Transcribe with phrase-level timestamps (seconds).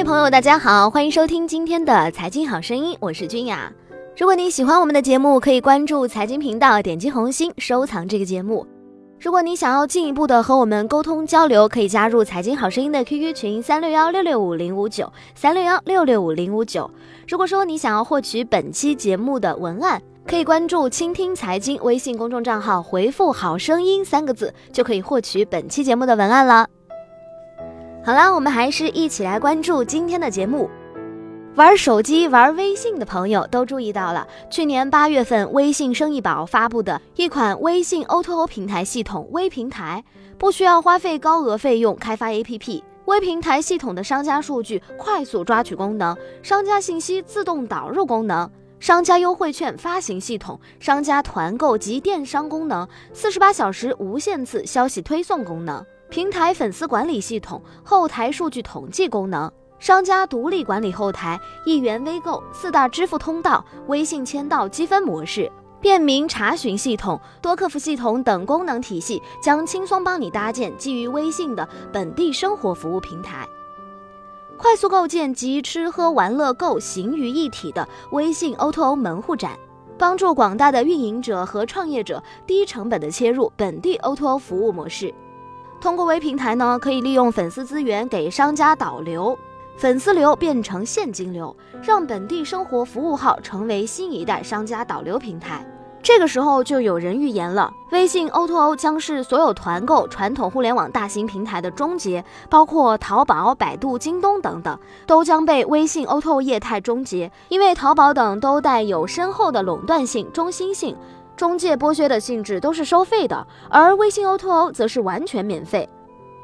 [0.00, 3.70] 位朋友，大家好，欢迎收听今天的财经好声音，我是君雅。
[4.16, 8.66] 如果你喜欢我们的节目，可以关注财经频道，点击红心收藏这个节目。
[9.20, 16.90] 如果你想要进一步的和我们沟通交流，可以加入财经好声音的 QQ 群三六幺六六五零五九三六幺六六五零五九。
[17.28, 26.66] 如果说你想要获取本期节目的文案，可以关注“倾听财经”微信公众账号，回复“好声音”三个字，就可以获取本期节目的文案了。
[28.02, 30.70] 好啦，我们还是一起来关注今天的节目。
[31.56, 40.02] 玩手机、玩微信的朋友都注意到了，去年八月份，微信生意宝发布的一款微信 O2O 平台系统——微平台，
[40.38, 42.82] 不需要花费高额费用开发 APP。
[43.04, 55.84] 微平台系统的商家数据快速抓取功能、商家信息自动导入功能、商家优惠券发行系统、商家团购及电商功能、四十八小时无限次消息推送功能。
[56.10, 73.48] 平台粉丝管理系统、后台数据统计功能、商家独立管理后台、一元微购、四大支付通道、微信签到积分模式、便民查询系统、多客服系统等功能体系，将轻松帮你搭建基于微信的本地生活服务平台，
[74.56, 79.56] 快速构建集吃喝玩乐购行于一体的微信 O2O 门户展，
[79.96, 85.14] 帮助广大的运营者和创业者低成本的切入本地 O2O 服务模式。
[85.80, 89.36] 通过微平台呢，可以利用粉丝资源给商家导流，
[89.78, 95.66] 粉丝流变成现金流，让本地生活服务号成为新一代商家导流平台。
[96.02, 110.94] 这个时候就有人预言了，微信 O2O 将是所有团购传统互联网大型平台的终结，包括淘宝、百度、京东等等，都将被微信 O2O 业态终结，因为淘宝等都带有深厚的垄断性、中心性。
[111.40, 115.88] 中介剥削的性质都是收费的，而微信 O2O 则是完全免费。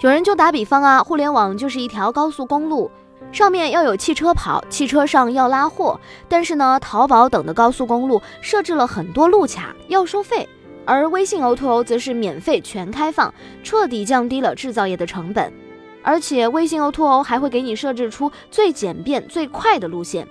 [0.00, 2.90] 有人就打比方啊，互联网就是一条高速公路，
[3.30, 6.00] 上面要有汽车跑，汽车上要拉货。
[6.28, 10.48] 但是呢，淘宝等的高速公路设置了很多路卡，要收费，
[10.84, 15.52] 而微信 O2O 则是免费全开放，彻底降低了制造业的成本。
[16.02, 20.26] 而且微信 O2O 还会给你设置出最简便、最快的路线。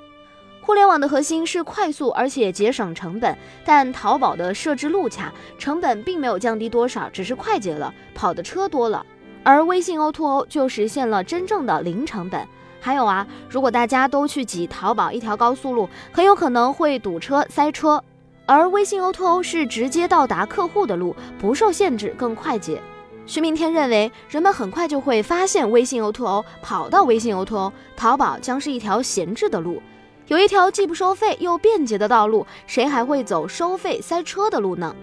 [0.69, 3.35] 互联网的核心是快速，而且节省成本。
[3.65, 9.03] 但淘宝的设置路卡成本并没有降低多少，只是快捷了，跑的车多了。
[9.43, 12.47] 而微信 O2O 就实现了真正的零成本。
[12.79, 18.03] 还有啊，如果大家都去挤淘宝一条高速路，很有可能会堵车塞车。
[18.45, 22.79] 而微信 O2O 是直接到达客户的路，不受限制，更快捷。
[23.25, 29.81] 徐明天认为，人们很快就会发现微信 O2O，跑到微信 O2O，淘宝将是一条闲置的路。
[30.29, 34.95] 有一条既不收费又便捷的道路，谁还会走收费塞车的路呢？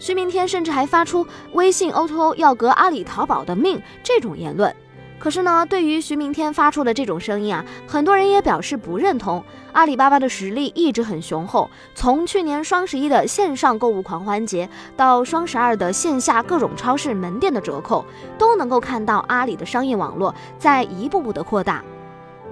[0.00, 4.74] 徐明天甚至还发出微信 O2O 要革阿里淘宝的命这种言论。
[5.16, 9.44] 可是呢，对于徐明天发出的这种声音啊，很多人也表示不认同。
[9.72, 18.04] 阿里巴巴的实力一直很雄厚，从去年双十一的线上购物狂欢节，到双十二的线下各种超市门店的折扣，
[18.36, 21.84] 都能够看到阿里的商业网络在一步步的扩大。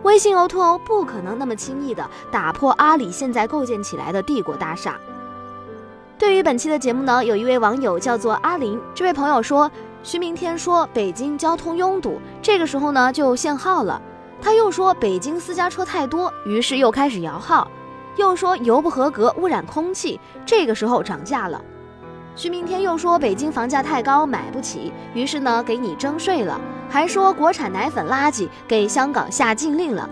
[0.06, 4.96] 微信 O2O 不可能那么轻易的打破阿里现在构建起来的帝国大厦。
[6.16, 9.68] 对于本期的节目呢，有一位网友叫做阿林，这位朋友说，
[10.04, 14.00] 徐明天说北京交通拥堵，这个时候呢就限号了。
[14.40, 17.68] 他又说北京私家车太多，于是又开始摇号，
[18.14, 21.60] 又说油不合格污染空气，这个时候涨价了。
[22.36, 30.06] 徐明天又说北京房价太高买不起，于是呢给你征税了，还说国产奶粉垃圾，给香港下禁令了。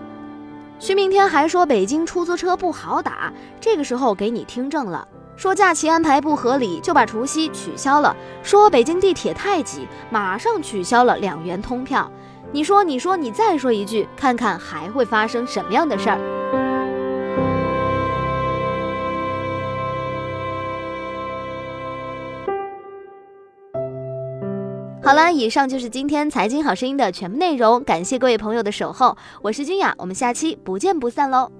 [0.79, 3.31] 徐明天还说北京出租车不好打，
[3.61, 8.15] 这个时候给你听证了，说假期安排不合理，就把除夕取消了。
[8.41, 12.11] 说北京地铁太挤，马上取消了两元通票。
[12.51, 16.19] 你说你说你再说一句，看看还会发生什么样的事儿。
[25.05, 31.51] 好了，以上就是今天财经好声音的全部内容，感谢各位朋友的守候，我是君雅，我们下期不见不散喽。